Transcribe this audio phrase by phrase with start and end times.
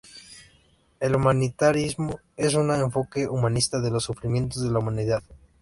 [0.99, 5.21] El humanitarismo es un enfoque humanista de los sufrimientos de la humanidad.